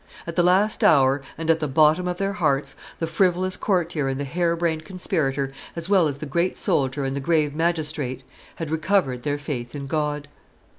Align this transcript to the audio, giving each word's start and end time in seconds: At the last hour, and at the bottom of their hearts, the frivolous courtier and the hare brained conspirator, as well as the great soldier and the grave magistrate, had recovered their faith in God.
At 0.25 0.35
the 0.35 0.41
last 0.41 0.83
hour, 0.83 1.21
and 1.37 1.47
at 1.51 1.59
the 1.59 1.67
bottom 1.67 2.07
of 2.07 2.17
their 2.17 2.33
hearts, 2.33 2.75
the 2.97 3.05
frivolous 3.05 3.55
courtier 3.55 4.07
and 4.07 4.19
the 4.19 4.23
hare 4.23 4.55
brained 4.55 4.83
conspirator, 4.83 5.53
as 5.75 5.89
well 5.89 6.07
as 6.07 6.17
the 6.17 6.25
great 6.25 6.57
soldier 6.57 7.05
and 7.05 7.15
the 7.15 7.19
grave 7.19 7.53
magistrate, 7.53 8.23
had 8.55 8.71
recovered 8.71 9.21
their 9.21 9.37
faith 9.37 9.75
in 9.75 9.85
God. 9.85 10.27